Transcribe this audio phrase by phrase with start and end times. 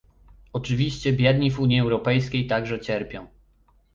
[0.53, 3.27] Oczywiście biedni w Unii Europejskiej także cierpią